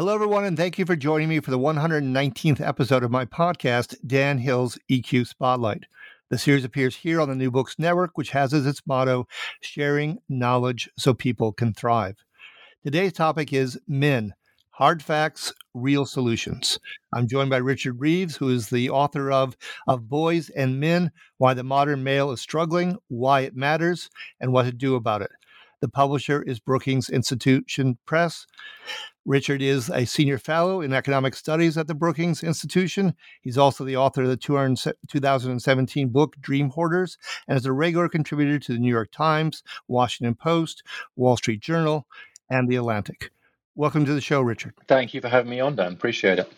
[0.00, 3.94] Hello, everyone, and thank you for joining me for the 119th episode of my podcast,
[4.06, 5.84] Dan Hill's EQ Spotlight.
[6.30, 9.26] The series appears here on the New Books Network, which has as its motto,
[9.60, 12.16] sharing knowledge so people can thrive.
[12.82, 14.32] Today's topic is men,
[14.70, 16.78] hard facts, real solutions.
[17.12, 19.54] I'm joined by Richard Reeves, who is the author of
[19.86, 24.08] Of Boys and Men Why the Modern Male is Struggling, Why It Matters,
[24.40, 25.30] and What to Do About It.
[25.80, 28.46] The publisher is Brookings Institution Press.
[29.26, 33.14] Richard is a senior fellow in economic studies at the Brookings Institution.
[33.42, 38.58] He's also the author of the 2017 book Dream Hoarders and is a regular contributor
[38.58, 40.82] to the New York Times, Washington Post,
[41.16, 42.06] Wall Street Journal,
[42.48, 43.30] and The Atlantic.
[43.74, 44.74] Welcome to the show, Richard.
[44.88, 45.92] Thank you for having me on, Dan.
[45.92, 46.50] Appreciate it.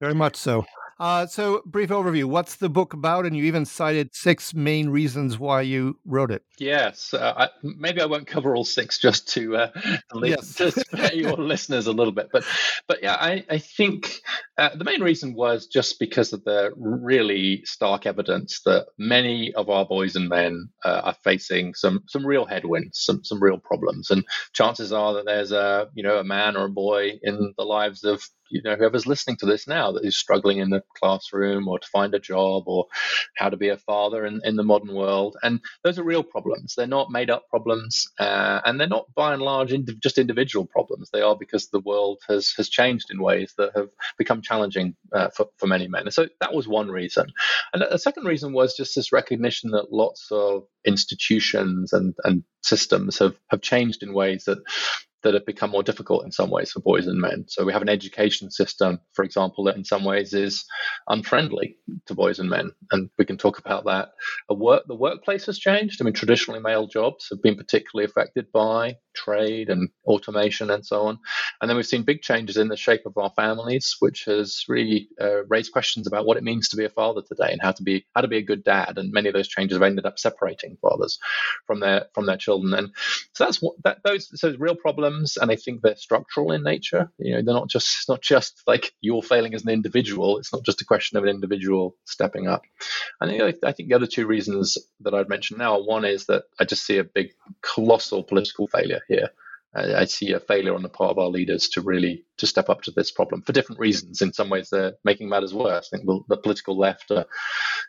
[0.00, 0.64] Very much so.
[0.98, 2.24] Uh, so, brief overview.
[2.24, 3.26] What's the book about?
[3.26, 6.42] And you even cited six main reasons why you wrote it.
[6.58, 9.70] Yes, uh, I, maybe I won't cover all six just to, uh,
[10.12, 10.54] to, yes.
[10.54, 12.44] to spare your listeners a little bit, but
[12.86, 14.20] but yeah, I I think
[14.56, 19.68] uh, the main reason was just because of the really stark evidence that many of
[19.68, 24.10] our boys and men uh, are facing some some real headwinds, some some real problems,
[24.10, 27.64] and chances are that there's a you know a man or a boy in the
[27.64, 28.22] lives of
[28.54, 31.86] you know whoever's listening to this now that is struggling in the classroom or to
[31.88, 32.86] find a job or
[33.36, 35.36] how to be a father in, in the modern world.
[35.42, 36.74] And those are real problems.
[36.74, 41.10] They're not made up problems uh, and they're not by and large just individual problems.
[41.12, 43.88] They are because the world has has changed in ways that have
[44.18, 46.10] become challenging uh, for, for many men.
[46.12, 47.26] So that was one reason.
[47.72, 53.18] And the second reason was just this recognition that lots of institutions and, and systems
[53.18, 54.58] have, have changed in ways that
[55.24, 57.44] that have become more difficult in some ways for boys and men.
[57.48, 60.64] So we have an education system, for example, that in some ways is
[61.08, 61.76] unfriendly
[62.06, 64.10] to boys and men, and we can talk about that.
[64.48, 66.00] Work, the workplace has changed.
[66.00, 71.02] I mean, traditionally male jobs have been particularly affected by trade and automation and so
[71.02, 71.18] on.
[71.60, 75.08] And then we've seen big changes in the shape of our families, which has really
[75.20, 77.82] uh, raised questions about what it means to be a father today and how to
[77.82, 78.98] be how to be a good dad.
[78.98, 81.18] And many of those changes have ended up separating fathers
[81.66, 82.74] from their from their children.
[82.74, 82.90] And
[83.32, 87.10] so that's what that those so real problems, and I think they're structural in nature.
[87.18, 90.38] You know, they're not just it's not just like you're failing as an individual.
[90.38, 92.62] It's not just a question of an individual stepping up.
[93.20, 96.44] I think I think the other two reasons that I'd mention now, one is that
[96.58, 97.30] I just see a big
[97.62, 99.30] colossal political failure here.
[99.74, 102.68] I, I see a failure on the part of our leaders to really to step
[102.68, 104.22] up to this problem for different reasons.
[104.22, 105.90] In some ways, they're making matters worse.
[105.92, 107.26] I think the, the political left are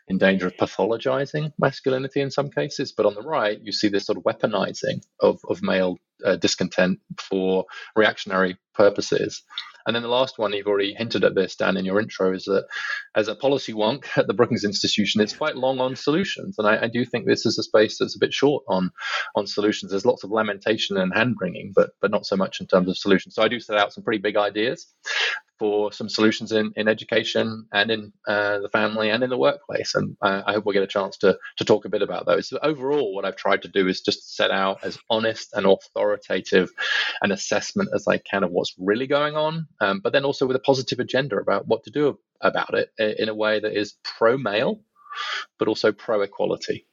[0.08, 4.06] in danger of pathologizing masculinity in some cases, but on the right, you see this
[4.06, 9.42] sort of weaponizing of, of male uh, discontent for reactionary purposes.
[9.86, 12.44] And then the last one, you've already hinted at this, Dan, in your intro, is
[12.44, 12.66] that
[13.14, 16.56] as a policy wonk at the Brookings Institution, it's quite long on solutions.
[16.58, 18.90] And I, I do think this is a space that's a bit short on
[19.36, 19.92] on solutions.
[19.92, 22.98] There's lots of lamentation and hand wringing, but but not so much in terms of
[22.98, 23.34] solutions.
[23.34, 24.86] So I do set out some pretty big ideas
[25.58, 29.94] for some solutions in, in education and in uh, the family and in the workplace.
[29.94, 32.52] And uh, I hope we'll get a chance to, to talk a bit about those.
[32.62, 36.70] Overall, what I've tried to do is just set out as honest and authoritative
[37.22, 40.56] an assessment as I can of what's really going on, um, but then also with
[40.56, 44.36] a positive agenda about what to do about it in a way that is pro
[44.36, 44.80] male,
[45.58, 46.86] but also pro equality.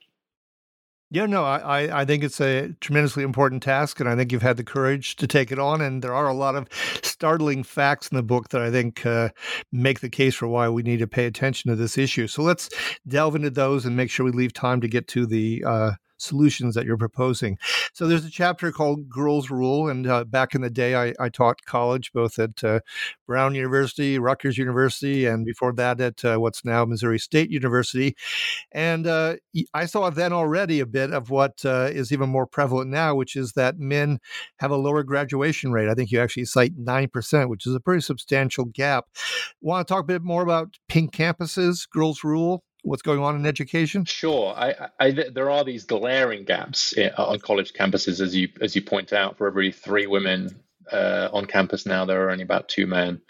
[1.13, 4.57] Yeah, no, I, I think it's a tremendously important task, and I think you've had
[4.57, 5.79] the courage to take it on.
[5.79, 6.67] And there are a lot of
[7.03, 9.29] startling facts in the book that I think uh,
[9.71, 12.25] make the case for why we need to pay attention to this issue.
[12.25, 12.67] So let's
[13.07, 15.91] delve into those and make sure we leave time to get to the uh,
[16.23, 17.57] solutions that you're proposing.
[17.93, 19.89] So there's a chapter called Girls Rule.
[19.89, 22.79] And uh, back in the day, I, I, taught college both at uh,
[23.27, 28.15] Brown University, Rutgers University, and before that at uh, what's now Missouri State University.
[28.71, 29.35] And uh,
[29.73, 33.35] I saw then already a bit of what uh, is even more prevalent now, which
[33.35, 34.19] is that men
[34.59, 35.89] have a lower graduation rate.
[35.89, 39.05] I think you actually cite 9%, which is a pretty substantial gap.
[39.61, 42.63] Want to talk a bit more about pink campuses, girls rule?
[42.83, 44.05] What's going on in education?
[44.05, 44.53] Sure.
[44.55, 48.81] I, I, there are these glaring gaps in, on college campuses, as you as you
[48.81, 49.37] point out.
[49.37, 53.21] For every three women uh, on campus now, there are only about two men.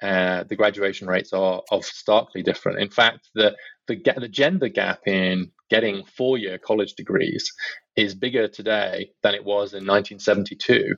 [0.00, 2.80] Uh, the graduation rates are, are starkly different.
[2.80, 3.54] In fact, the
[3.88, 7.52] the, the gender gap in getting four year college degrees
[7.96, 10.94] is bigger today than it was in 1972,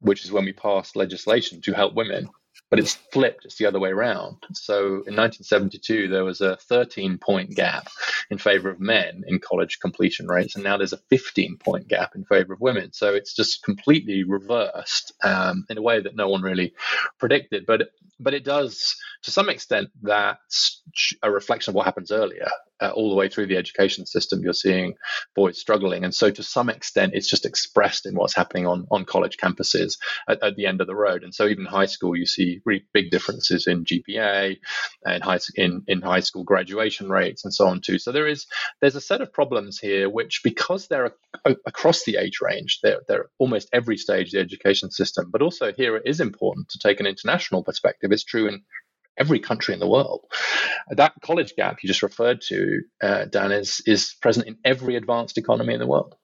[0.00, 2.28] which is when we passed legislation to help women
[2.70, 3.44] but it's flipped.
[3.44, 4.36] It's the other way around.
[4.52, 7.88] So in 1972, there was a 13 point gap
[8.30, 12.14] in favor of men in college completion rates, and now there's a 15 point gap
[12.14, 12.92] in favor of women.
[12.92, 16.74] So it's just completely reversed um, in a way that no one really
[17.18, 17.64] predicted.
[17.66, 20.82] But but it does, to some extent, that's
[21.22, 22.48] a reflection of what happens earlier
[22.80, 24.94] uh, all the way through the education system, you're seeing
[25.34, 26.04] boys struggling.
[26.04, 29.98] And so, to some extent, it's just expressed in what's happening on, on college campuses
[30.28, 31.22] at, at the end of the road.
[31.22, 34.56] And so, even high school, you see really big differences in GPA
[35.04, 37.98] and high, in, in high school graduation rates and so on, too.
[37.98, 38.46] So, there is
[38.80, 41.12] there's a set of problems here, which, because they're
[41.44, 45.42] a, across the age range, they're, they're almost every stage of the education system, but
[45.42, 48.12] also here it is important to take an international perspective.
[48.12, 48.62] It's true in
[49.18, 50.24] every country in the world.
[50.90, 55.38] That college gap you just referred to, uh, Dan, is is present in every advanced
[55.38, 56.14] economy in the world.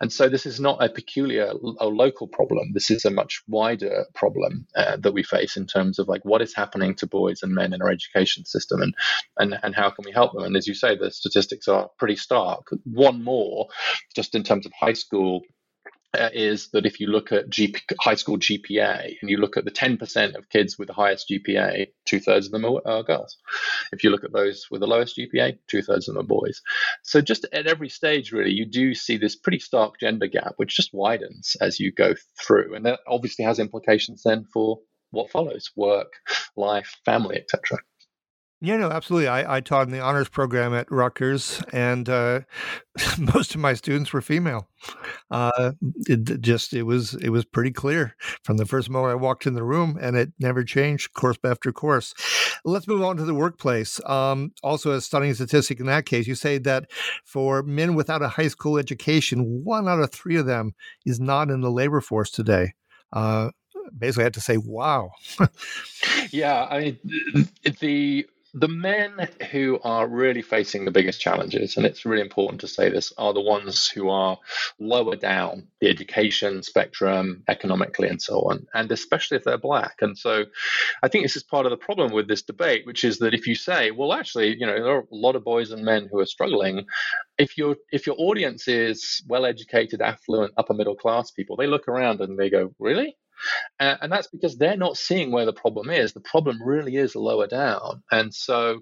[0.00, 2.72] And so this is not a peculiar a local problem.
[2.74, 6.42] This is a much wider problem uh, that we face in terms of like what
[6.42, 8.94] is happening to boys and men in our education system and,
[9.38, 10.44] and, and how can we help them?
[10.44, 12.66] And as you say, the statistics are pretty stark.
[12.84, 13.68] One more,
[14.14, 15.42] just in terms of high school
[16.14, 19.64] Uh, is that if you look at GP, high school GPA and you look at
[19.64, 23.38] the 10% of kids with the highest GPA, two thirds of them are, are, girls.
[23.92, 26.60] If you look at those with the lowest GPA, two thirds of them are boys.
[27.02, 30.76] So just at every stage, really, you do see this pretty stark gender gap, which
[30.76, 32.14] just widens as you go
[32.46, 32.74] through.
[32.74, 34.80] And that obviously has implications then for
[35.12, 36.12] what follows work,
[36.56, 37.78] life, family, etc.
[38.64, 39.26] Yeah, no, absolutely.
[39.26, 42.42] I, I taught in the honors program at Rutgers, and uh,
[43.18, 44.68] most of my students were female.
[45.32, 45.72] Uh,
[46.06, 48.14] it just it was it was pretty clear
[48.44, 51.72] from the first moment I walked in the room, and it never changed course after
[51.72, 52.14] course.
[52.64, 54.00] Let's move on to the workplace.
[54.06, 56.88] Um, also, a stunning statistic in that case, you say that
[57.24, 61.50] for men without a high school education, one out of three of them is not
[61.50, 62.74] in the labor force today.
[63.12, 63.50] Uh,
[63.98, 65.10] basically, I had to say, "Wow."
[66.30, 66.98] yeah, I mean,
[67.80, 68.24] the
[68.54, 72.90] the men who are really facing the biggest challenges, and it's really important to say
[72.90, 74.38] this, are the ones who are
[74.78, 79.96] lower down the education spectrum economically and so on, and especially if they're black.
[80.02, 80.44] And so
[81.02, 83.46] I think this is part of the problem with this debate, which is that if
[83.46, 86.20] you say, well, actually, you know, there are a lot of boys and men who
[86.20, 86.84] are struggling,
[87.38, 91.88] if your if your audience is well educated, affluent, upper middle class people, they look
[91.88, 93.16] around and they go, really?
[94.00, 96.12] And that's because they're not seeing where the problem is.
[96.12, 98.02] The problem really is lower down.
[98.10, 98.80] And so,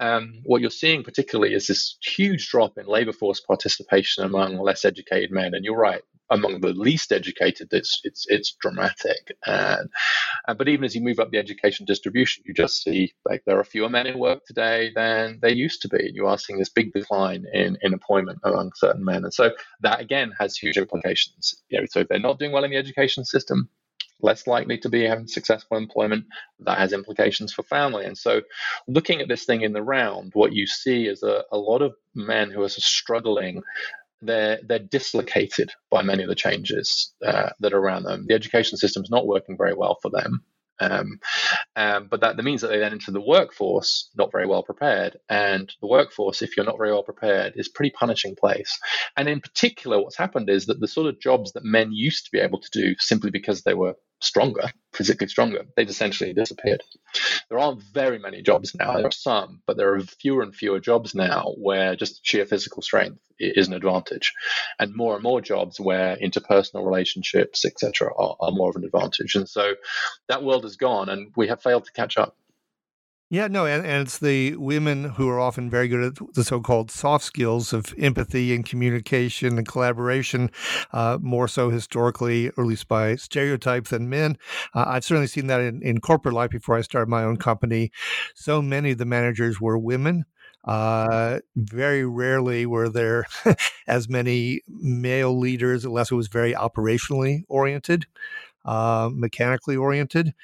[0.00, 4.84] um, what you're seeing particularly is this huge drop in labor force participation among less
[4.84, 5.54] educated men.
[5.54, 9.36] And you're right, among the least educated, it's it's it's dramatic.
[9.46, 9.88] And
[10.46, 13.58] uh, but even as you move up the education distribution, you just see like there
[13.58, 16.10] are fewer men in work today than there used to be.
[16.12, 20.00] You are seeing this big decline in in employment among certain men, and so that
[20.00, 21.54] again has huge implications.
[21.70, 23.68] You know, so if they're not doing well in the education system,
[24.20, 26.24] less likely to be having successful employment.
[26.60, 28.04] That has implications for family.
[28.04, 28.42] And so,
[28.86, 31.94] looking at this thing in the round, what you see is a, a lot of
[32.14, 33.62] men who are struggling.
[34.20, 38.26] They're they're dislocated by many of the changes uh, that are around them.
[38.26, 40.42] The education system is not working very well for them.
[40.80, 41.20] Um,
[41.76, 45.18] um, but that, that means that they then enter the workforce not very well prepared.
[45.28, 48.78] And the workforce, if you're not very well prepared, is pretty punishing place.
[49.16, 52.30] And in particular, what's happened is that the sort of jobs that men used to
[52.30, 56.82] be able to do simply because they were stronger, physically stronger, they've essentially disappeared.
[57.48, 58.94] There aren't very many jobs now.
[58.96, 62.82] There are some, but there are fewer and fewer jobs now where just sheer physical
[62.82, 64.34] strength is an advantage,
[64.78, 69.34] and more and more jobs where interpersonal relationships, etc., are, are more of an advantage.
[69.34, 69.74] And so
[70.28, 72.36] that world has gone, and we have failed to catch up.
[73.30, 76.60] Yeah, no, and, and it's the women who are often very good at the so
[76.60, 80.50] called soft skills of empathy and communication and collaboration,
[80.94, 84.38] uh, more so historically, or at least by stereotype, than men.
[84.74, 87.92] Uh, I've certainly seen that in, in corporate life before I started my own company.
[88.34, 90.24] So many of the managers were women.
[90.64, 93.26] Uh, very rarely were there
[93.86, 98.06] as many male leaders, unless it was very operationally oriented
[98.68, 100.34] uh, mechanically oriented.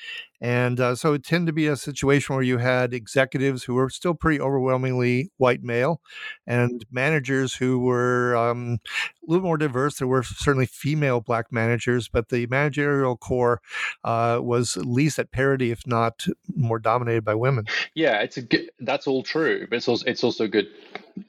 [0.40, 3.90] And uh, so it tended to be a situation where you had executives who were
[3.90, 6.00] still pretty overwhelmingly white male
[6.46, 9.98] and managers who were um, a little more diverse.
[9.98, 13.60] There were certainly female black managers, but the managerial core
[14.04, 17.66] uh, was at least at parity, if not more dominated by women.
[17.94, 20.66] Yeah, it's a good, that's all true, but it's also, it's also good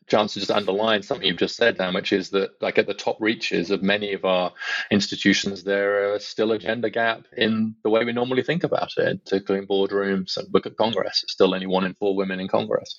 [0.08, 3.18] to just underline something you've just said, Dan, which is that, like at the top
[3.20, 4.52] reaches of many of our
[4.92, 9.24] institutions, there is still a gender gap in the way we normally think about it,
[9.24, 10.38] particularly in boardrooms.
[10.38, 12.96] And look at Congress; it's still only one in four women in Congress,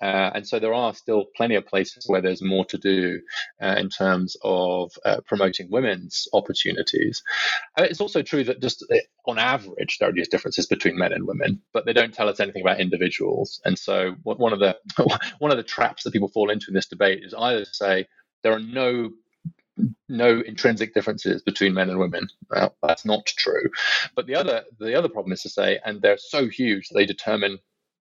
[0.00, 3.20] uh, and so there are still plenty of places where there's more to do
[3.62, 7.22] uh, in terms of uh, promoting women's opportunities.
[7.78, 8.84] Uh, it's also true that just
[9.30, 12.40] on average, there are these differences between men and women, but they don't tell us
[12.40, 13.60] anything about individuals.
[13.64, 14.76] And so, one of the
[15.38, 18.06] one of the traps that people fall into in this debate is either say
[18.42, 19.10] there are no
[20.08, 22.28] no intrinsic differences between men and women.
[22.50, 23.70] Well, that's not true.
[24.14, 27.58] But the other the other problem is to say, and they're so huge they determine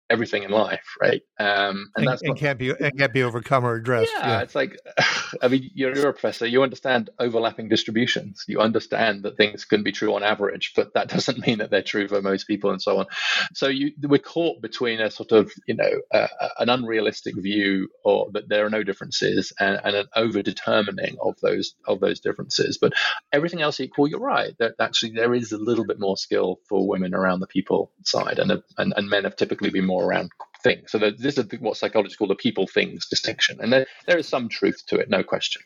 [0.09, 1.21] everything in life, right?
[1.39, 4.11] Um, and, and that's and can't be and can't be overcome or addressed.
[4.15, 4.41] Yeah, yeah.
[4.41, 4.77] it's like,
[5.41, 6.47] I mean, you're, you're, a professor.
[6.47, 8.43] You understand overlapping distributions.
[8.47, 11.83] You understand that things can be true on average, but that doesn't mean that they're
[11.83, 13.05] true for most people, and so on.
[13.53, 18.29] So you we're caught between a sort of you know uh, an unrealistic view, or
[18.33, 22.77] that there are no differences, and, and an over determining of those of those differences.
[22.79, 22.93] But
[23.31, 24.53] everything else equal, you're right.
[24.59, 28.39] That actually there is a little bit more skill for women around the people side,
[28.39, 30.31] and and, and men have typically been more more around
[30.63, 30.91] things.
[30.91, 33.59] So this is what psychologists call the people things distinction.
[33.61, 35.61] And there, there is some truth to it, no question.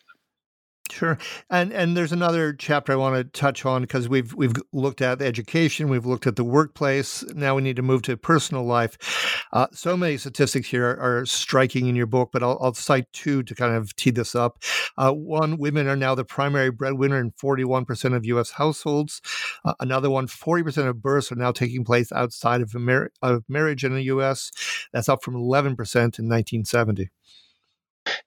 [0.93, 1.17] Sure,
[1.49, 5.23] and and there's another chapter I want to touch on because we've we've looked at
[5.23, 7.23] education, we've looked at the workplace.
[7.33, 9.47] Now we need to move to personal life.
[9.51, 13.41] Uh, so many statistics here are, striking in your book, but I'll, I'll, cite two
[13.41, 14.61] to kind of tee this up.
[14.95, 18.51] Uh, one, women are now the primary breadwinner in 41% of U.S.
[18.51, 19.19] households.
[19.65, 23.83] Uh, another one, 40% of births are now taking place outside of, mar- of marriage
[23.83, 24.51] in the U.S.
[24.91, 27.09] That's up from 11% in 1970.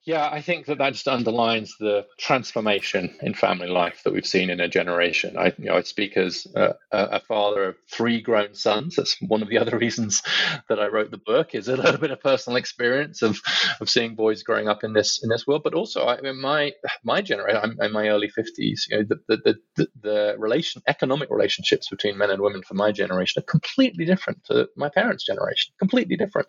[0.07, 4.49] Yeah, I think that that just underlines the transformation in family life that we've seen
[4.49, 5.35] in a generation.
[5.37, 8.95] I, you know, I speak as a, a, father of three grown sons.
[8.95, 10.21] That's one of the other reasons
[10.69, 13.41] that I wrote the book is a little bit of personal experience of,
[13.81, 15.63] of seeing boys growing up in this in this world.
[15.65, 16.71] But also, I mean, my
[17.03, 18.87] my generation, I'm in my early fifties.
[18.89, 22.93] You know, the the, the the relation economic relationships between men and women for my
[22.93, 25.73] generation are completely different to my parents' generation.
[25.79, 26.47] Completely different.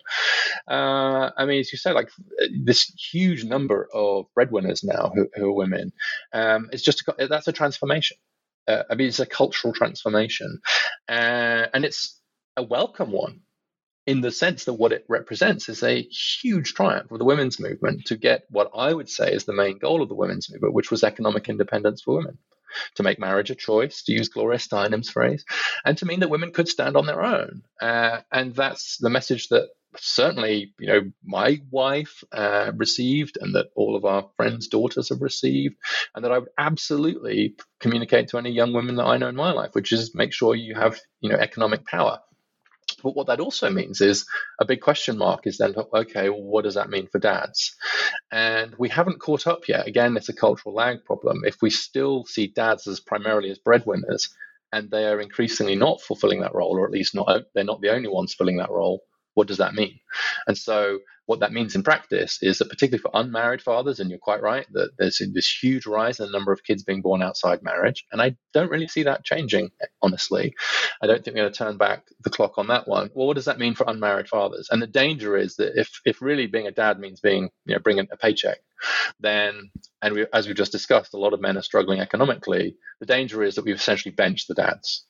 [0.65, 2.09] Uh, I mean, as you say, like
[2.63, 5.91] this huge number of breadwinners now who, who are women.
[6.33, 8.17] Um, it's just a, that's a transformation.
[8.67, 10.59] Uh, I mean, it's a cultural transformation,
[11.07, 12.19] uh, and it's
[12.55, 13.41] a welcome one
[14.05, 18.05] in the sense that what it represents is a huge triumph of the women's movement
[18.05, 20.89] to get what I would say is the main goal of the women's movement, which
[20.89, 22.39] was economic independence for women.
[22.95, 25.43] To make marriage a choice, to use Gloria Steinem's phrase,
[25.83, 27.63] and to mean that women could stand on their own.
[27.81, 33.67] Uh, and that's the message that certainly, you know, my wife uh, received, and that
[33.75, 35.75] all of our friends' daughters have received,
[36.15, 39.51] and that I would absolutely communicate to any young women that I know in my
[39.51, 42.19] life, which is make sure you have, you know, economic power.
[43.03, 44.25] But what that also means is
[44.59, 47.75] a big question mark is then, okay, well, what does that mean for dads?
[48.31, 49.87] And we haven't caught up yet.
[49.87, 51.41] Again, it's a cultural lag problem.
[51.45, 54.29] If we still see dads as primarily as breadwinners,
[54.71, 57.93] and they are increasingly not fulfilling that role, or at least not they're not the
[57.93, 59.01] only ones filling that role,
[59.39, 60.01] what does that mean?
[60.47, 64.19] And so, what that means in practice is that, particularly for unmarried fathers, and you're
[64.19, 67.63] quite right, that there's this huge rise in the number of kids being born outside
[67.63, 68.05] marriage.
[68.11, 69.69] And I don't really see that changing,
[70.01, 70.55] honestly.
[71.01, 73.11] I don't think we're going to turn back the clock on that one.
[73.13, 74.67] Well, what does that mean for unmarried fathers?
[74.69, 77.79] And the danger is that if, if really being a dad means being, you know,
[77.79, 78.57] bringing a paycheck,
[79.21, 82.75] then, and we, as we've just discussed, a lot of men are struggling economically.
[82.99, 85.05] The danger is that we've essentially benched the dads.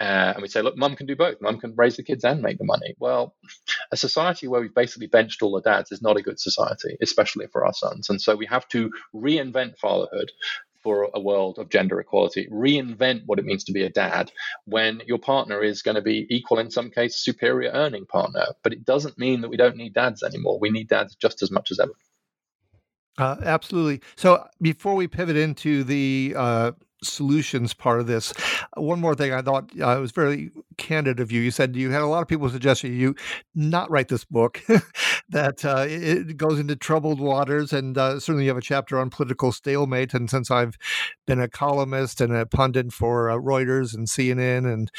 [0.00, 1.40] Uh, and we say, look, mum can do both.
[1.40, 2.94] Mum can raise the kids and make the money.
[2.98, 3.34] Well,
[3.90, 7.46] a society where we've basically benched all the dads is not a good society, especially
[7.48, 8.08] for our sons.
[8.10, 10.30] And so we have to reinvent fatherhood
[10.82, 14.30] for a world of gender equality, reinvent what it means to be a dad
[14.64, 18.46] when your partner is going to be equal, in some cases, superior earning partner.
[18.62, 20.58] But it doesn't mean that we don't need dads anymore.
[20.60, 21.92] We need dads just as much as ever.
[23.18, 24.00] Uh, absolutely.
[24.16, 28.32] So before we pivot into the uh, solutions part of this.
[28.76, 31.40] One more thing I thought uh, it was very candid of you.
[31.40, 33.14] You said you had a lot of people suggesting you
[33.54, 34.62] not write this book,
[35.28, 39.10] that uh, it goes into troubled waters, and uh, certainly you have a chapter on
[39.10, 40.14] political stalemate.
[40.14, 40.78] And since I've
[41.26, 44.90] been a columnist and a pundit for uh, Reuters and CNN and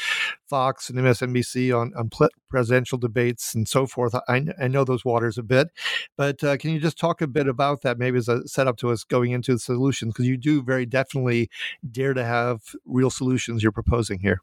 [0.48, 2.10] Fox and MSNBC on, on
[2.48, 5.68] presidential debates and so forth, I, I know those waters a bit.
[6.16, 8.90] But uh, can you just talk a bit about that, maybe as a setup to
[8.90, 10.12] us going into the solutions?
[10.12, 11.50] Because you do very definitely
[11.92, 14.40] dare to have real solutions you're proposing here.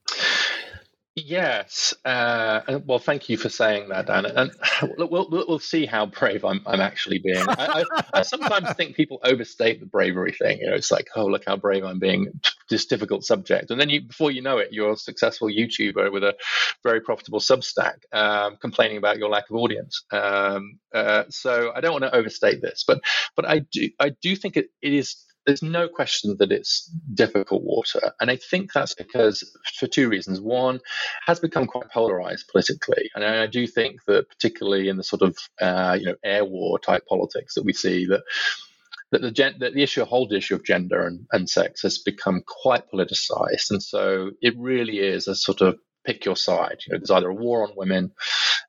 [1.19, 1.95] Yes.
[2.05, 4.27] Uh, well, thank you for saying that, Dan.
[4.27, 4.51] And
[4.99, 7.43] we'll, we'll, see how brave I'm, I'm actually being.
[7.49, 10.59] I, I, I, sometimes think people overstate the bravery thing.
[10.59, 12.27] You know, it's like, oh, look how brave I'm being.
[12.69, 16.21] This difficult subject, and then you, before you know it, you're a successful YouTuber with
[16.21, 16.35] a
[16.83, 20.03] very profitable Substack, um, complaining about your lack of audience.
[20.11, 22.99] Um, uh, so I don't want to overstate this, but
[23.37, 25.15] but I do I do think it, it is
[25.47, 28.11] there's no question that it's difficult water.
[28.19, 29.49] And I think that's because,
[29.79, 30.41] for two reasons.
[30.41, 30.81] One,
[31.25, 33.09] has become quite polarized politically.
[33.15, 36.77] And I do think that, particularly in the sort of uh, you know air war
[36.77, 38.23] type politics that we see, that
[39.11, 42.43] that the, gen- that the issue, whole issue of gender and, and sex has become
[42.45, 43.71] quite politicized.
[43.71, 46.77] And so it really is a sort of pick your side.
[46.87, 48.13] You know, there's either a war on women,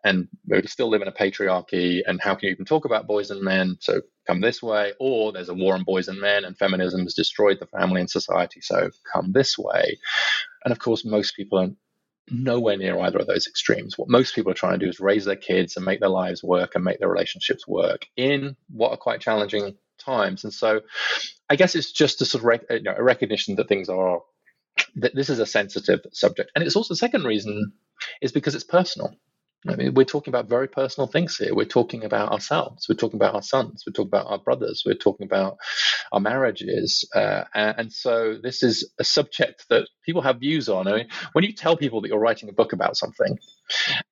[0.05, 3.31] and we still live in a patriarchy, and how can you even talk about boys
[3.31, 3.77] and men?
[3.81, 7.15] So come this way, or there's a war on boys and men, and feminism has
[7.15, 8.61] destroyed the family and society.
[8.61, 9.99] So come this way.
[10.65, 11.71] And of course, most people are
[12.31, 13.97] nowhere near either of those extremes.
[13.97, 16.43] What most people are trying to do is raise their kids and make their lives
[16.43, 20.45] work and make their relationships work in what are quite challenging times.
[20.45, 20.81] And so,
[21.49, 24.21] I guess it's just a sort of rec- you know, a recognition that things are
[24.97, 26.53] that this is a sensitive subject.
[26.55, 27.73] And it's also the second reason
[28.23, 29.15] is because it's personal.
[29.67, 31.55] I mean, we're talking about very personal things here.
[31.55, 32.87] We're talking about ourselves.
[32.89, 33.83] We're talking about our sons.
[33.87, 34.85] We're talking about our brothers.
[34.87, 35.59] We're talking about
[36.13, 37.05] our marriages.
[37.15, 40.87] Uh, and so this is a subject that people have views on.
[40.87, 43.37] I mean, when you tell people that you're writing a book about something,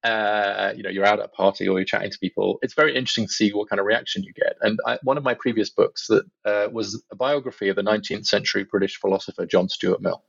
[0.03, 2.97] uh, you know, you're out at a party or you're chatting to people, it's very
[2.97, 4.57] interesting to see what kind of reaction you get.
[4.63, 8.27] And I, one of my previous books that uh, was a biography of the 19th
[8.27, 10.23] century British philosopher John Stuart Mill.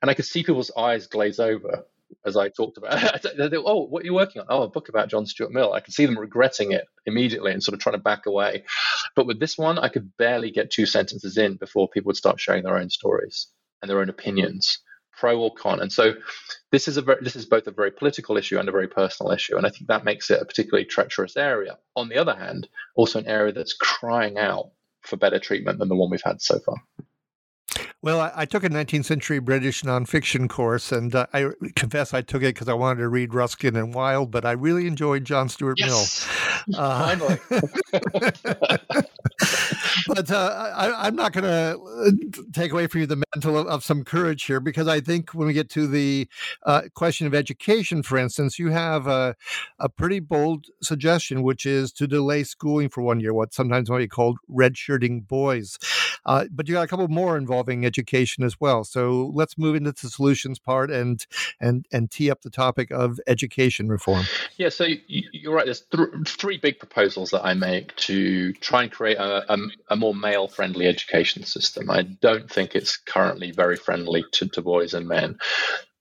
[0.00, 1.84] And I could see people's eyes glaze over
[2.24, 3.24] as I talked about.
[3.54, 4.46] oh, what are you working on?
[4.48, 5.72] Oh, a book about John Stuart Mill.
[5.72, 8.64] I could see them regretting it immediately and sort of trying to back away.
[9.16, 12.40] But with this one, I could barely get two sentences in before people would start
[12.40, 13.48] sharing their own stories
[13.80, 14.78] and their own opinions,
[15.18, 15.80] pro or con.
[15.80, 16.14] And so
[16.70, 19.32] this is a very, this is both a very political issue and a very personal
[19.32, 21.78] issue, and I think that makes it a particularly treacherous area.
[21.96, 24.70] On the other hand, also an area that's crying out
[25.02, 26.76] for better treatment than the one we've had so far.
[28.02, 32.20] Well, I, I, took a 19th century British nonfiction course, and uh, I confess I
[32.20, 35.48] took it because I wanted to read Ruskin and Wilde, but I really enjoyed John
[35.48, 36.28] Stuart yes.
[36.66, 36.80] Mill.
[36.80, 37.38] Uh, Finally.
[40.14, 43.66] but uh, I, am not going to uh, take away from you the mental of,
[43.66, 46.28] of, some courage here, because I think when we get to the
[46.64, 49.34] uh, question of education, for instance, you have a,
[49.78, 53.98] a pretty bold suggestion, which is to delay schooling for one year, what sometimes might
[53.98, 55.78] be called redshirting boys.
[56.24, 58.84] Uh, but you got a couple more involving education as well.
[58.84, 61.26] So let's move into the solutions part and
[61.60, 64.24] and and tee up the topic of education reform.
[64.56, 65.64] Yeah, so you're right.
[65.64, 69.96] There's th- three big proposals that I make to try and create a, a, a
[70.02, 71.90] more male-friendly education system.
[71.90, 75.38] I don't think it's currently very friendly to, to boys and men.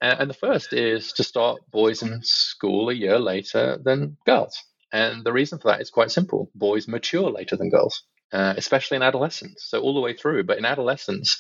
[0.02, 4.58] And the first is to start boys in school a year later than girls.
[4.92, 8.98] And the reason for that is quite simple boys mature later than girls uh, especially
[8.98, 9.66] in adolescence.
[9.68, 10.44] So all the way through.
[10.44, 11.38] But in adolescence,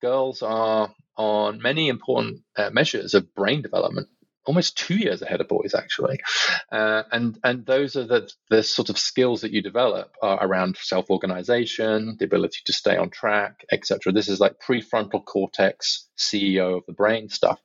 [0.00, 4.08] girls are on many important uh, measures of brain development
[4.46, 6.20] almost two years ahead of boys actually.
[6.70, 12.16] Uh, and and those are the the sort of skills that you develop around self-organization
[12.18, 16.92] the ability to stay on track etc this is like prefrontal cortex ceo of the
[16.92, 17.60] brain stuff.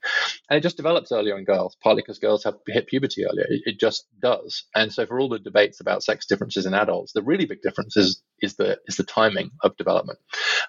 [0.49, 3.45] And it just develops earlier in girls partly because girls have hit puberty earlier.
[3.47, 4.63] It, it just does.
[4.75, 7.97] And so for all the debates about sex differences in adults the really big difference
[7.97, 10.19] is is the is the timing of development.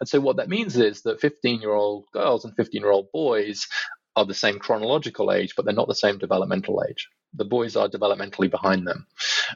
[0.01, 3.09] And so what that means is that 15 year old girls and 15 year old
[3.13, 3.67] boys
[4.17, 7.89] are the same chronological age, but they're not the same developmental age the boys are
[7.89, 9.07] developmentally behind them.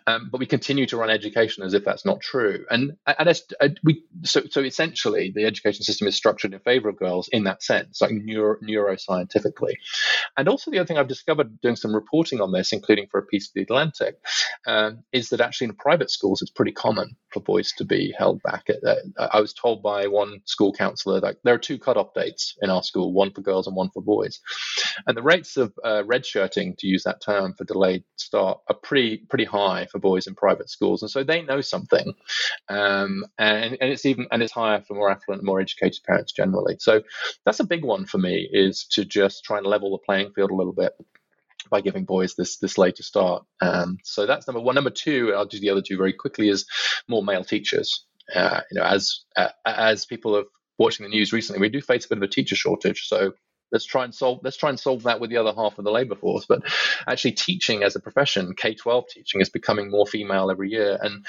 [0.07, 2.65] Um, but we continue to run education as if that's not true.
[2.71, 3.29] And, and
[3.61, 7.45] uh, we, so, so essentially, the education system is structured in favor of girls in
[7.45, 9.75] that sense, like neuro, neuroscientifically.
[10.37, 13.27] And also, the other thing I've discovered doing some reporting on this, including for a
[13.27, 14.19] piece of the Atlantic,
[14.67, 18.43] um, is that actually in private schools, it's pretty common for boys to be held
[18.43, 18.69] back.
[18.69, 22.57] At, uh, I was told by one school counselor that there are two cutoff dates
[22.63, 24.41] in our school, one for girls and one for boys.
[25.07, 29.19] And the rates of uh, redshirting, to use that term, for delayed start are pretty
[29.19, 32.15] pretty high for boys in private schools, and so they know something,
[32.69, 36.77] um, and and it's even and it's higher for more affluent, more educated parents generally.
[36.79, 37.03] So
[37.45, 40.51] that's a big one for me is to just try and level the playing field
[40.51, 40.93] a little bit
[41.71, 43.45] by giving boys this this later start.
[43.61, 44.75] Um, so that's number one.
[44.75, 46.49] Number two, I'll do the other two very quickly.
[46.49, 46.67] Is
[47.09, 48.07] more male teachers.
[48.35, 50.47] Uh, you know, as uh, as people have
[50.79, 53.07] watching the news recently, we do face a bit of a teacher shortage.
[53.07, 53.33] So
[53.75, 55.91] let's try and solve let's try and solve that with the other half of the
[55.91, 56.47] labor force.
[56.47, 56.63] But
[57.07, 61.27] actually, teaching as a profession, K twelve teaching, is becoming more female every year, and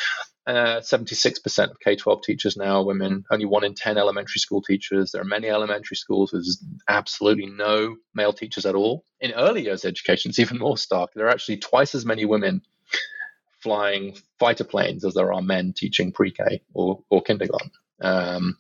[0.48, 4.62] uh, 76% of K 12 teachers now are women, only one in 10 elementary school
[4.62, 5.12] teachers.
[5.12, 6.46] There are many elementary schools with
[6.88, 9.04] absolutely no male teachers at all.
[9.20, 11.14] In early years education, it's even more stark.
[11.16, 12.62] There are actually twice as many women
[13.62, 18.56] flying fighter planes as there are men teaching pre K or, or kindergarten um,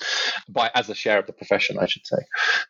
[0.49, 2.17] by as a share of the profession, I should say.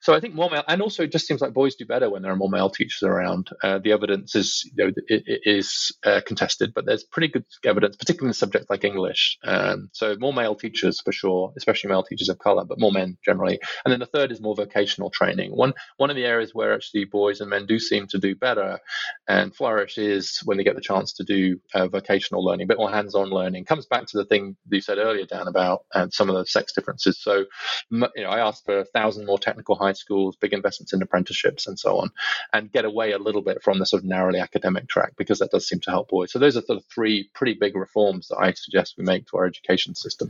[0.01, 2.21] So I think more male, and also it just seems like boys do better when
[2.21, 3.49] there are more male teachers around.
[3.63, 7.45] Uh, the evidence is you know it, it is uh, contested, but there's pretty good
[7.63, 9.38] evidence, particularly in subjects like English.
[9.43, 13.17] Um, so more male teachers for sure, especially male teachers of color, but more men
[13.23, 13.60] generally.
[13.84, 15.51] And then the third is more vocational training.
[15.51, 18.80] One one of the areas where actually boys and men do seem to do better
[19.28, 22.78] and flourish is when they get the chance to do uh, vocational learning, a bit
[22.78, 23.65] more hands-on learning.
[23.65, 26.74] Comes back to the thing you said earlier, Dan, about uh, some of the sex
[26.74, 27.20] differences.
[27.20, 27.46] So,
[27.91, 31.68] you know, I asked for a thousand more technical high schools, big investments in apprenticeships,
[31.68, 32.10] and so on,
[32.54, 35.52] and get away a little bit from the sort of narrowly academic track because that
[35.52, 36.32] does seem to help boys.
[36.32, 39.46] So, those are the three pretty big reforms that I suggest we make to our
[39.46, 40.30] education system.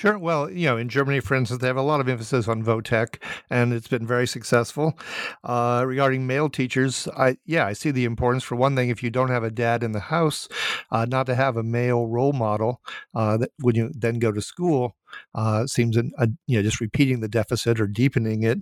[0.00, 0.18] Sure.
[0.18, 3.22] Well, you know, in Germany, for instance, they have a lot of emphasis on Votech,
[3.50, 4.98] and it's been very successful.
[5.44, 8.42] Uh, regarding male teachers, I yeah, I see the importance.
[8.42, 10.48] For one thing, if you don't have a dad in the house,
[10.90, 12.80] uh, not to have a male role model
[13.14, 14.96] uh, that when you then go to school
[15.34, 18.58] uh, seems an, a, you know just repeating the deficit or deepening it.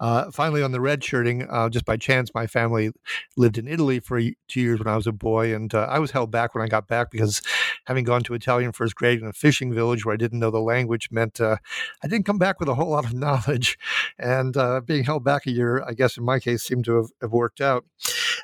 [0.00, 2.90] Uh, finally, on the red shirting, uh, just by chance, my family
[3.36, 6.10] lived in Italy for two years when I was a boy, and uh, I was
[6.10, 7.42] held back when I got back because
[7.84, 10.60] having gone to Italian first grade in a fishing village where I didn't know the
[10.60, 11.56] language meant uh,
[12.02, 13.78] I didn't come back with a whole lot of knowledge,
[14.18, 17.08] and uh, being held back a year, I guess in my case, seemed to have,
[17.20, 17.84] have worked out.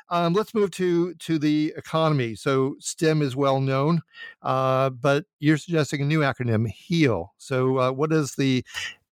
[0.09, 2.35] Um, let's move to to the economy.
[2.35, 4.01] So STEM is well known,
[4.41, 7.33] uh, but you're suggesting a new acronym, HEAL.
[7.37, 8.63] So uh, what does the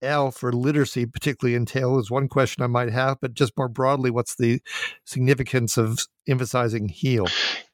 [0.01, 1.99] L for literacy particularly entail?
[1.99, 4.61] Is one question I might have, but just more broadly, what's the
[5.05, 7.27] significance of emphasizing HEAL?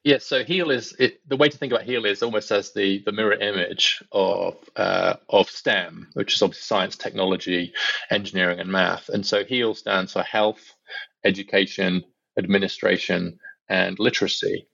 [0.03, 3.03] Yes, so HEAL is it, the way to think about HEAL is almost as the,
[3.05, 7.73] the mirror image of uh, of STEM, which is obviously science, technology,
[8.09, 9.09] engineering, and math.
[9.09, 10.73] And so HEAL stands for health,
[11.25, 12.03] education,
[12.37, 14.67] administration, and literacy.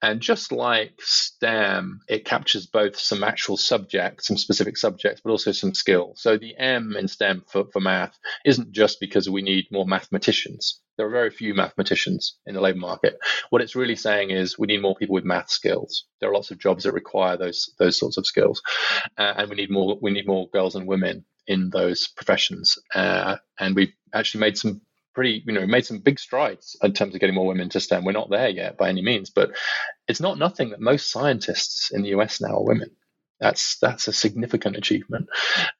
[0.00, 5.52] And just like STEM, it captures both some actual subjects, some specific subjects, but also
[5.52, 6.14] some skill.
[6.16, 10.80] So the M in STEM for, for math isn't just because we need more mathematicians.
[10.96, 13.18] There are very few mathematicians in the labor market.
[13.50, 16.04] What it's really saying is we need more people with math skills.
[16.20, 18.62] There are lots of jobs that require those those sorts of skills,
[19.16, 22.78] uh, and we need more we need more girls and women in those professions.
[22.94, 24.82] Uh, and we've actually made some
[25.14, 28.04] pretty, you know, made some big strides in terms of getting more women to STEM.
[28.04, 29.50] We're not there yet by any means, but
[30.08, 32.90] it's not nothing that most scientists in the US now are women.
[33.42, 35.28] That's that's a significant achievement.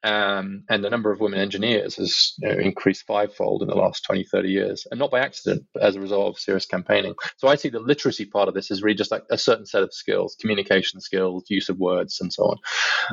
[0.02, 4.04] Um, and the number of women engineers has you know, increased fivefold in the last
[4.04, 7.14] 20, 30 years, and not by accident, but as a result of serious campaigning.
[7.36, 9.84] So I see the literacy part of this is really just like a certain set
[9.84, 12.56] of skills, communication skills, use of words, and so on.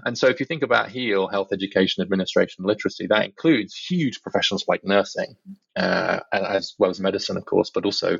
[0.03, 4.65] And so if you think about HEAL, health education, administration, literacy, that includes huge professions
[4.67, 5.35] like nursing,
[5.75, 8.17] uh, as well as medicine, of course, but also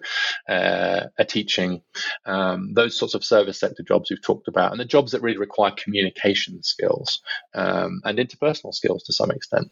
[0.47, 1.81] uh, a teaching,
[2.27, 5.39] um, those sorts of service sector jobs we've talked about, and the jobs that really
[5.39, 6.18] require communication
[6.61, 7.21] skills
[7.53, 9.67] um, and interpersonal skills to some extent.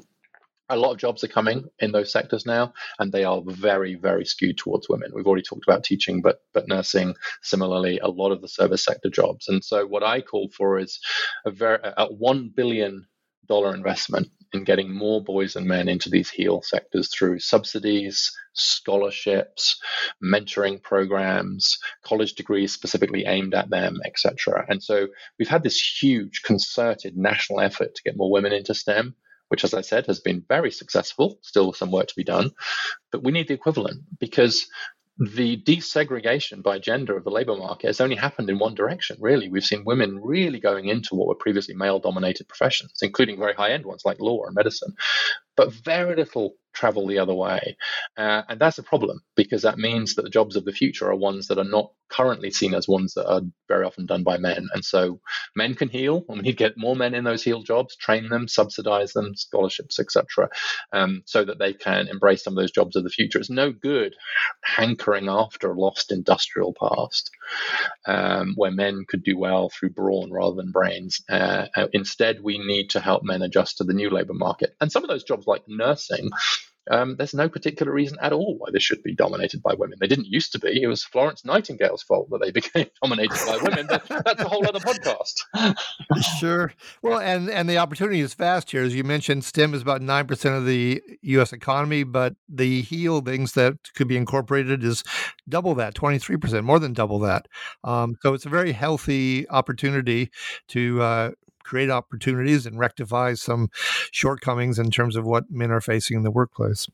[0.69, 4.25] a lot of jobs are coming in those sectors now, and they are very, very
[4.25, 5.11] skewed towards women.
[5.13, 9.09] We've already talked about teaching, but but nursing, similarly, a lot of the service sector
[9.09, 9.47] jobs.
[9.47, 10.99] And so, what I call for is
[11.45, 13.07] a very a one billion
[13.47, 19.79] dollar investment in getting more boys and men into these heal sectors through subsidies, scholarships,
[20.23, 24.65] mentoring programs, college degrees specifically aimed at them, etc.
[24.69, 25.07] And so
[25.37, 29.15] we've had this huge concerted national effort to get more women into STEM
[29.49, 32.51] which, as I said, has been very successful, still some work to be done.
[33.11, 34.67] But we need the equivalent because
[35.19, 39.49] the desegregation by gender of the labor market has only happened in one direction, really.
[39.49, 43.71] We've seen women really going into what were previously male dominated professions, including very high
[43.71, 44.93] end ones like law and medicine,
[45.55, 47.77] but very little travel the other way.
[48.17, 51.15] Uh, and that's a problem because that means that the jobs of the future are
[51.15, 54.67] ones that are not currently seen as ones that are very often done by men.
[54.73, 55.19] And so
[55.55, 58.29] men can heal, and we need to get more men in those heal jobs, train
[58.29, 60.49] them, subsidize them, scholarships, etc.,
[60.93, 63.39] um, so that they can embrace some of those jobs of the future.
[63.39, 64.15] It's no good
[64.63, 67.31] hankering after a lost industrial past
[68.05, 71.21] um, where men could do well through brawn rather than brains.
[71.29, 74.75] Uh, uh instead, we need to help men adjust to the new labor market.
[74.79, 76.29] And some of those jobs, like nursing,
[76.89, 79.97] um, there's no particular reason at all why this should be dominated by women.
[79.99, 80.81] They didn't used to be.
[80.81, 83.87] It was Florence Nightingale's fault that they became dominated by women.
[83.87, 85.75] But that's a whole other podcast.
[86.39, 86.73] sure.
[87.01, 88.83] Well, and and the opportunity is vast here.
[88.83, 91.53] As you mentioned, STEM is about nine percent of the U.S.
[91.53, 95.03] economy, but the heal things that could be incorporated is
[95.47, 97.47] double that, twenty three percent, more than double that.
[97.83, 100.31] Um, so it's a very healthy opportunity
[100.69, 101.31] to uh,
[101.67, 103.69] create opportunities and rectify some
[104.11, 106.87] shortcomings in terms of what men are facing in the workplace.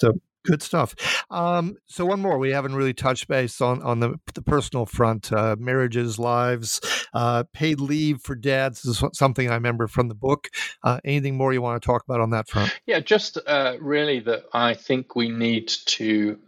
[0.00, 0.94] So good stuff.
[1.30, 5.32] Um, so one more, we haven't really touched base on on the the personal front,
[5.32, 6.80] uh, marriages, lives,
[7.12, 10.48] uh, paid leave for dads is something I remember from the book.
[10.82, 12.78] Uh, anything more you want to talk about on that front?
[12.86, 16.38] Yeah, just uh, really that I think we need to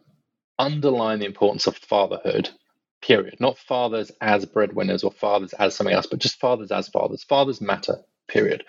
[0.59, 2.50] underline the importance of fatherhood
[3.07, 3.37] period.
[3.40, 7.25] Not fathers as breadwinners or fathers as something else, but just fathers as fathers.
[7.25, 8.64] Fathers matter, period.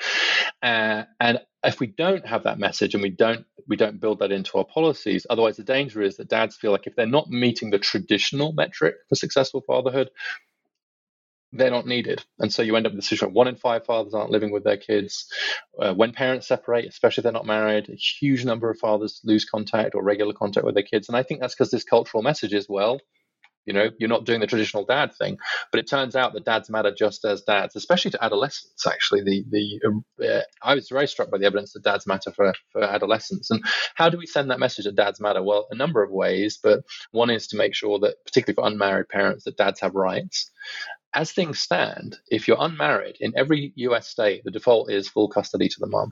[0.61, 4.31] Uh, and if we don't have that message and we don't we don't build that
[4.31, 7.69] into our policies, otherwise the danger is that dads feel like if they're not meeting
[7.69, 10.09] the traditional metric for successful fatherhood,
[11.51, 12.23] they're not needed.
[12.39, 14.63] And so you end up with the situation one in five fathers aren't living with
[14.63, 15.27] their kids.
[15.79, 19.45] Uh, when parents separate, especially if they're not married, a huge number of fathers lose
[19.45, 21.09] contact or regular contact with their kids.
[21.09, 22.99] And I think that's because this cultural message is well,
[23.67, 25.37] you know, you're not doing the traditional dad thing.
[25.71, 28.87] But it turns out that dads matter just as dads, especially to adolescents.
[28.87, 29.45] Actually, the
[30.17, 33.51] the uh, I was very struck by the evidence that dads matter for for adolescents.
[33.51, 33.63] And
[33.95, 35.43] how do we send that message that dads matter?
[35.43, 36.79] Well, a number of ways, but
[37.11, 40.49] one is to make sure that, particularly for unmarried parents, that dads have rights.
[41.13, 44.07] As things stand, if you're unmarried in every U.S.
[44.07, 46.11] state, the default is full custody to the mom,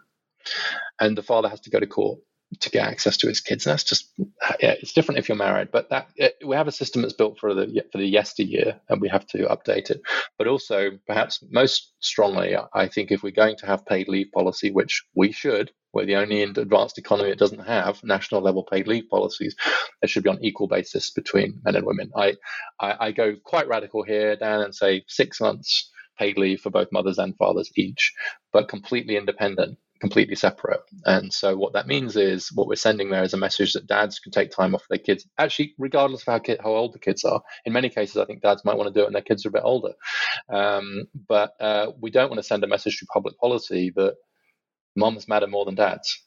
[1.00, 2.20] and the father has to go to court
[2.60, 3.66] to get access to his kids.
[3.66, 4.12] And that's just
[4.60, 7.40] yeah, it's different if you're married, but that it, we have a system that's built
[7.40, 10.02] for the for the yesteryear, and we have to update it.
[10.38, 14.72] But also, perhaps most strongly, I think if we're going to have paid leave policy,
[14.72, 19.10] which we should, we're the only advanced economy that doesn't have national level paid leave
[19.10, 19.56] policies.
[20.02, 22.12] It should be on equal basis between men and women.
[22.16, 22.36] I,
[22.80, 26.90] I, I go quite radical here, Dan, and say six months paid leave for both
[26.92, 28.14] mothers and fathers each,
[28.54, 30.82] but completely independent completely separate.
[31.06, 34.20] And so what that means is what we're sending there is a message that dads
[34.20, 37.24] can take time off their kids, actually, regardless of how, kid, how old the kids
[37.24, 37.42] are.
[37.66, 39.50] In many cases, I think dads might want to do it when their kids are
[39.50, 39.94] a bit older.
[40.48, 44.14] Um, but uh, we don't want to send a message through public policy that
[44.96, 46.22] moms matter more than dads.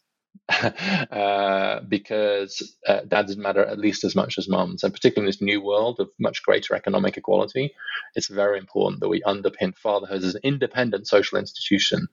[1.10, 5.42] uh, because uh, dads matter at least as much as mums, and particularly in this
[5.42, 7.72] new world of much greater economic equality,
[8.14, 12.08] it's very important that we underpin fatherhood as an independent social institution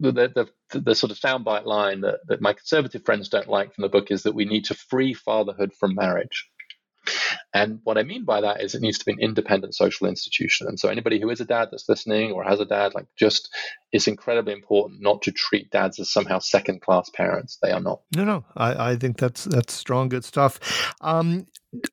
[0.00, 3.82] the, the, the, sort of soundbite line that, that my conservative friends don't like from
[3.82, 6.48] the book is that we need to free fatherhood from marriage.
[7.54, 10.66] And what I mean by that is it needs to be an independent social institution.
[10.66, 13.48] And so anybody who is a dad that's listening or has a dad, like just
[13.90, 17.58] it's incredibly important not to treat dads as somehow second class parents.
[17.62, 18.00] They are not.
[18.14, 18.44] No, no.
[18.56, 20.94] I, I think that's that's strong, good stuff.
[21.00, 21.46] Um,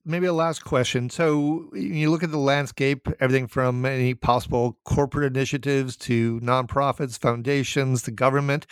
[0.06, 1.10] maybe a last question.
[1.10, 8.04] So you look at the landscape, everything from any possible corporate initiatives to nonprofits, foundations,
[8.04, 8.66] the government.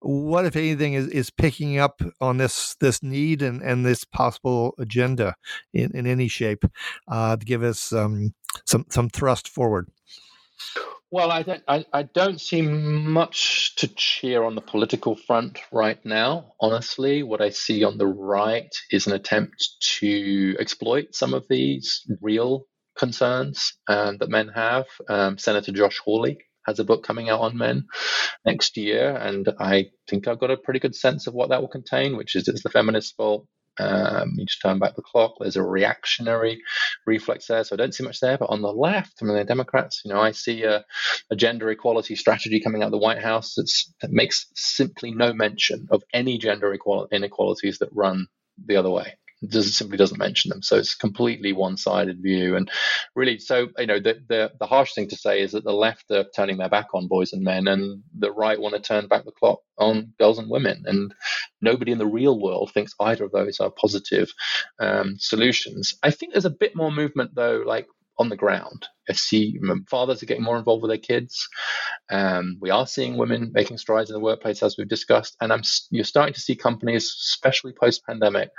[0.00, 4.74] What, if anything, is, is picking up on this this need and, and this possible
[4.78, 5.34] agenda
[5.72, 6.64] in, in any shape
[7.08, 8.34] uh, to give us um,
[8.66, 9.88] some some thrust forward?
[11.12, 11.62] Well, I don't.
[11.66, 16.52] I, I don't see much to cheer on the political front right now.
[16.60, 22.06] Honestly, what I see on the right is an attempt to exploit some of these
[22.20, 24.86] real concerns um, that men have.
[25.08, 27.86] Um, Senator Josh Hawley has a book coming out on men
[28.44, 31.68] next year, and I think I've got a pretty good sense of what that will
[31.68, 33.48] contain, which is it's the feminist fault.
[33.80, 35.34] Um, you just turn back the clock.
[35.40, 36.60] There's a reactionary
[37.06, 38.38] reflex there, so I don't see much there.
[38.38, 40.84] But on the left, I mean, the Democrats, you know, I see a,
[41.30, 45.88] a gender equality strategy coming out of the White House that makes simply no mention
[45.90, 46.76] of any gender
[47.12, 48.26] inequalities that run
[48.66, 49.16] the other way
[49.48, 50.62] just simply doesn't mention them.
[50.62, 52.70] So it's completely one-sided view, and
[53.14, 56.10] really, so you know, the, the the harsh thing to say is that the left
[56.10, 59.24] are turning their back on boys and men, and the right want to turn back
[59.24, 61.14] the clock on girls and women, and
[61.60, 64.32] nobody in the real world thinks either of those are positive
[64.78, 65.94] um, solutions.
[66.02, 67.86] I think there's a bit more movement though, like
[68.20, 68.86] on the ground.
[69.08, 71.48] I see fathers are getting more involved with their kids.
[72.10, 75.62] Um, we are seeing women making strides in the workplace, as we've discussed, and I'm
[75.90, 78.50] you're starting to see companies, especially post-pandemic,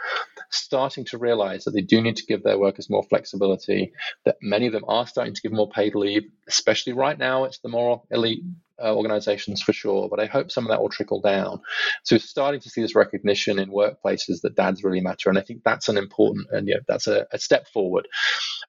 [0.50, 3.94] starting to realize that they do need to give their workers more flexibility.
[4.26, 7.44] That many of them are starting to give more paid leave, especially right now.
[7.44, 8.44] It's the more elite
[8.84, 11.62] uh, organizations for sure, but I hope some of that will trickle down.
[12.04, 15.64] So starting to see this recognition in workplaces that dads really matter, and I think
[15.64, 18.08] that's an important and yeah, that's a, a step forward.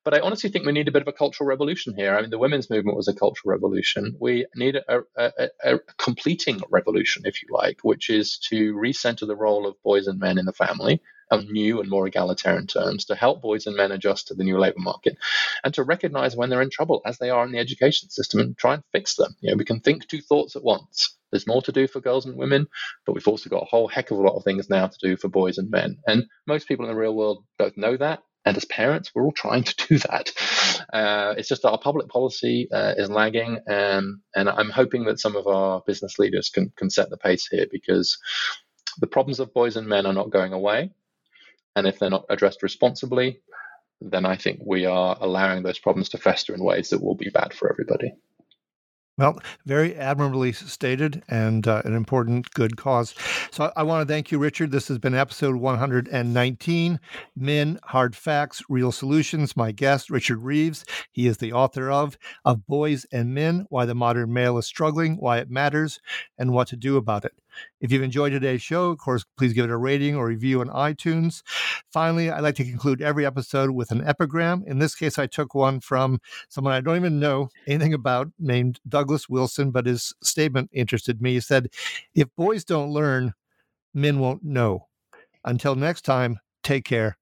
[0.04, 2.16] But I honestly think we need a bit of a cultural revolution here.
[2.16, 4.16] I mean, the women's movement was a cultural revolution.
[4.20, 9.26] We need a, a, a, a completing revolution, if you like, which is to recenter
[9.26, 11.00] the role of boys and men in the family
[11.32, 14.58] on new and more egalitarian terms to help boys and men adjust to the new
[14.58, 15.18] labor market
[15.64, 18.58] and to recognize when they're in trouble as they are in the education system and
[18.58, 19.36] try and fix them.
[19.40, 21.16] You know, we can think two thoughts at once.
[21.32, 22.68] There's more to do for girls and women,
[23.06, 25.16] but we've also got a whole heck of a lot of things now to do
[25.16, 25.98] for boys and men.
[26.06, 29.32] And most people in the real world both know that and as parents, we're all
[29.32, 30.32] trying to do that.
[30.92, 35.20] Uh, it's just that our public policy uh, is lagging, and and I'm hoping that
[35.20, 38.18] some of our business leaders can can set the pace here because
[38.98, 40.92] the problems of boys and men are not going away.
[41.74, 43.40] And if they're not addressed responsibly,
[44.00, 47.30] then I think we are allowing those problems to fester in ways that will be
[47.30, 48.12] bad for everybody.
[49.18, 53.14] Well, very admirably stated and uh, an important good cause.
[53.50, 54.70] So I, I want to thank you, Richard.
[54.70, 56.98] This has been episode 119
[57.36, 59.54] Men, Hard Facts, Real Solutions.
[59.54, 60.86] My guest, Richard Reeves.
[61.12, 65.16] He is the author of Of Boys and Men Why the Modern Male is Struggling,
[65.16, 66.00] Why It Matters,
[66.38, 67.34] and What to Do About It.
[67.80, 70.68] If you've enjoyed today's show, of course, please give it a rating or review on
[70.68, 71.42] iTunes.
[71.92, 74.64] Finally, I like to conclude every episode with an epigram.
[74.66, 78.80] In this case, I took one from someone I don't even know anything about named
[78.88, 81.34] Douglas Wilson, but his statement interested me.
[81.34, 81.68] He said,
[82.14, 83.34] If boys don't learn,
[83.94, 84.88] men won't know.
[85.44, 87.18] Until next time, take care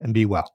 [0.00, 0.54] and be well.